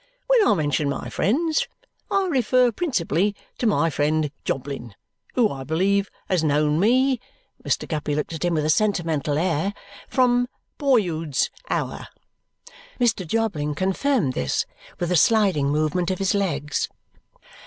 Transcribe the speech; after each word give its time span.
When 0.25 0.47
I 0.47 0.55
mention 0.55 0.89
my 0.89 1.09
friends, 1.11 1.67
I 2.09 2.25
refer 2.25 2.71
principally 2.71 3.35
to 3.59 3.67
my 3.67 3.91
friend 3.91 4.31
Jobling, 4.43 4.95
who 5.35 5.47
I 5.51 5.63
believe 5.63 6.09
has 6.27 6.43
known 6.43 6.79
me," 6.79 7.19
Mr. 7.63 7.87
Guppy 7.87 8.15
looked 8.15 8.33
at 8.33 8.43
him 8.43 8.55
with 8.55 8.65
a 8.65 8.71
sentimental 8.71 9.37
air, 9.37 9.75
"from 10.07 10.47
boyhood's 10.79 11.51
hour." 11.69 12.07
Mr. 12.99 13.27
Jobling 13.27 13.75
confirmed 13.75 14.33
this 14.33 14.65
with 14.99 15.11
a 15.11 15.15
sliding 15.15 15.69
movement 15.69 16.09
of 16.09 16.17
his 16.17 16.33
legs. 16.33 16.89